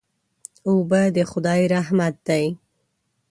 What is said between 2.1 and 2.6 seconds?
دی.